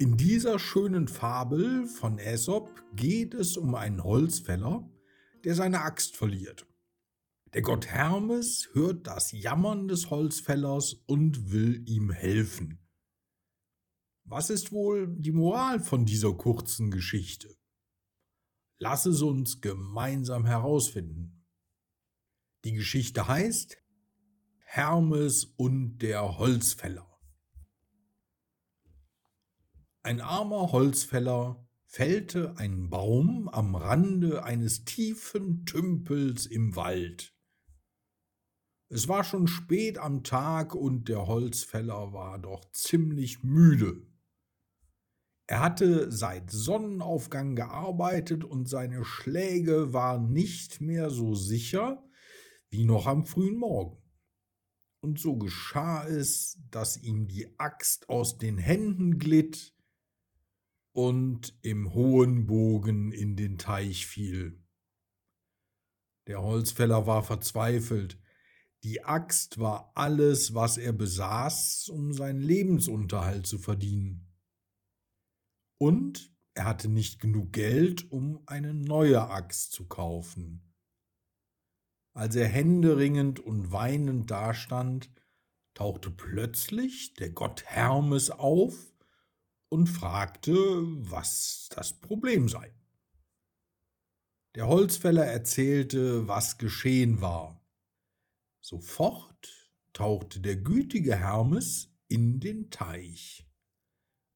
[0.00, 4.90] In dieser schönen Fabel von Aesop geht es um einen Holzfäller,
[5.44, 6.66] der seine Axt verliert.
[7.52, 12.80] Der Gott Hermes hört das Jammern des Holzfällers und will ihm helfen.
[14.24, 17.56] Was ist wohl die Moral von dieser kurzen Geschichte?
[18.78, 21.46] Lass es uns gemeinsam herausfinden.
[22.64, 23.80] Die Geschichte heißt
[24.64, 27.13] Hermes und der Holzfäller.
[30.06, 37.34] Ein armer Holzfäller fällte einen Baum am Rande eines tiefen Tümpels im Wald.
[38.90, 44.06] Es war schon spät am Tag und der Holzfäller war doch ziemlich müde.
[45.46, 52.04] Er hatte seit Sonnenaufgang gearbeitet und seine Schläge waren nicht mehr so sicher
[52.68, 54.02] wie noch am frühen Morgen.
[55.00, 59.73] Und so geschah es, dass ihm die Axt aus den Händen glitt
[60.94, 64.62] und im hohen Bogen in den Teich fiel.
[66.28, 68.18] Der Holzfäller war verzweifelt.
[68.84, 74.32] Die Axt war alles, was er besaß, um seinen Lebensunterhalt zu verdienen.
[75.78, 80.72] Und er hatte nicht genug Geld, um eine neue Axt zu kaufen.
[82.12, 85.10] Als er händeringend und weinend dastand,
[85.74, 88.93] tauchte plötzlich der Gott Hermes auf
[89.74, 92.72] und fragte, was das Problem sei.
[94.54, 97.60] Der Holzfäller erzählte, was geschehen war.
[98.60, 103.48] Sofort tauchte der gütige Hermes in den Teich.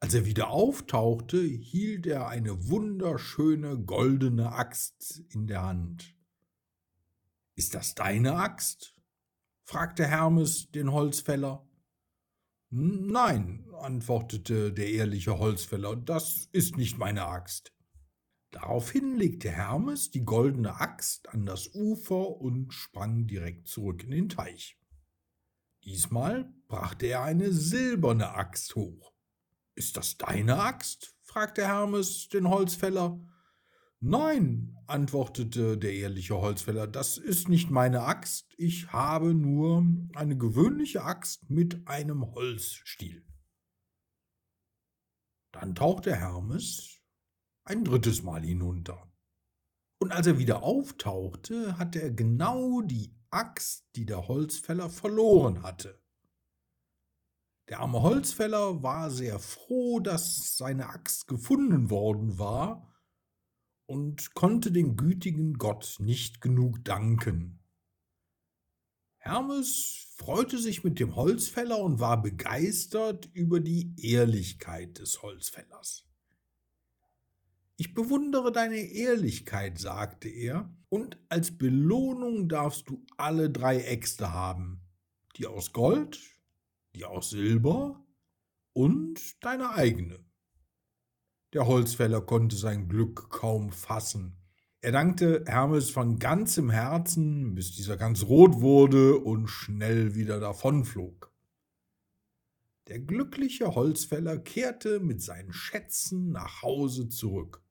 [0.00, 6.16] Als er wieder auftauchte, hielt er eine wunderschöne goldene Axt in der Hand.
[7.56, 8.94] Ist das deine Axt?
[9.64, 11.68] fragte Hermes den Holzfäller.
[12.78, 17.72] Nein, antwortete der ehrliche Holzfäller, das ist nicht meine Axt.
[18.50, 24.28] Daraufhin legte Hermes die goldene Axt an das Ufer und sprang direkt zurück in den
[24.28, 24.78] Teich.
[25.84, 29.14] Diesmal brachte er eine silberne Axt hoch.
[29.74, 31.16] Ist das deine Axt?
[31.22, 33.18] fragte Hermes den Holzfäller.
[34.00, 41.02] Nein, antwortete der ehrliche Holzfäller, das ist nicht meine Axt, ich habe nur eine gewöhnliche
[41.02, 43.26] Axt mit einem Holzstiel.
[45.52, 47.00] Dann tauchte Hermes
[47.64, 49.10] ein drittes Mal hinunter.
[49.98, 56.02] Und als er wieder auftauchte, hatte er genau die Axt, die der Holzfäller verloren hatte.
[57.68, 62.95] Der arme Holzfäller war sehr froh, dass seine Axt gefunden worden war,
[63.86, 67.60] und konnte dem gütigen Gott nicht genug danken.
[69.18, 76.04] Hermes freute sich mit dem Holzfäller und war begeistert über die Ehrlichkeit des Holzfällers.
[77.76, 84.80] Ich bewundere deine Ehrlichkeit, sagte er, und als Belohnung darfst du alle drei Äxte haben,
[85.36, 86.18] die aus Gold,
[86.94, 88.02] die aus Silber
[88.72, 90.24] und deine eigene.
[91.52, 94.36] Der Holzfäller konnte sein Glück kaum fassen.
[94.80, 101.32] Er dankte Hermes von ganzem Herzen, bis dieser ganz rot wurde und schnell wieder davonflog.
[102.88, 107.62] Der glückliche Holzfäller kehrte mit seinen Schätzen nach Hause zurück.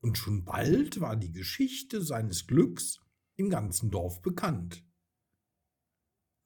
[0.00, 3.00] Und schon bald war die Geschichte seines Glücks
[3.34, 4.84] im ganzen Dorf bekannt.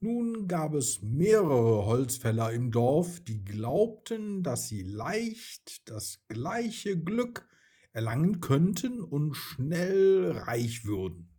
[0.03, 7.47] Nun gab es mehrere Holzfäller im Dorf, die glaubten, dass sie leicht das gleiche Glück
[7.91, 11.29] erlangen könnten und schnell reich würden.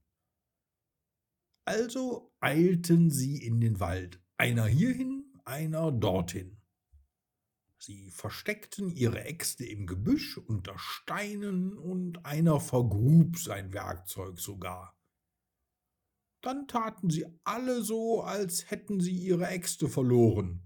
[1.65, 6.61] Also eilten sie in den Wald, einer hierhin, einer dorthin.
[7.79, 14.97] Sie versteckten ihre Äxte im Gebüsch unter Steinen und einer vergrub sein Werkzeug sogar.
[16.43, 20.61] Dann taten sie alle so, als hätten sie ihre Äxte verloren.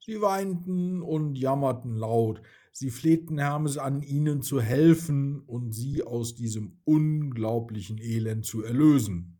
[0.00, 2.42] Sie weinten und jammerten laut,
[2.72, 9.38] sie flehten Hermes an, ihnen zu helfen und sie aus diesem unglaublichen Elend zu erlösen.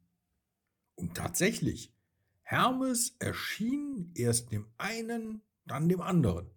[0.94, 1.94] Und tatsächlich,
[2.42, 6.50] Hermes erschien erst dem einen, dann dem anderen.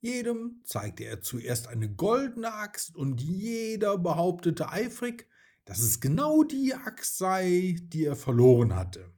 [0.00, 5.28] Jedem zeigte er zuerst eine goldene Axt und jeder behauptete eifrig,
[5.64, 9.12] dass es genau die Axt sei, die er verloren hatte.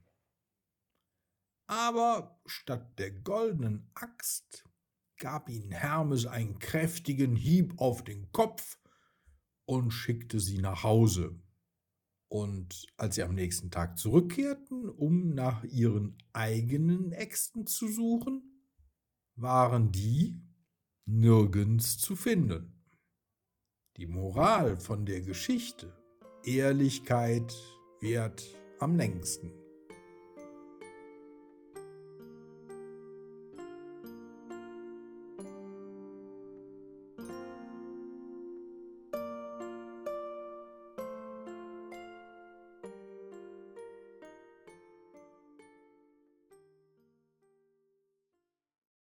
[1.67, 4.63] Aber statt der goldenen Axt
[5.17, 8.77] gab ihnen Hermes einen kräftigen Hieb auf den Kopf
[9.65, 11.39] und schickte sie nach Hause.
[12.27, 18.61] Und als sie am nächsten Tag zurückkehrten, um nach ihren eigenen Äxten zu suchen,
[19.35, 20.41] waren die
[21.05, 22.83] nirgends zu finden.
[23.97, 25.95] Die Moral von der Geschichte,
[26.45, 27.53] Ehrlichkeit
[28.01, 28.43] währt
[28.79, 29.64] am längsten.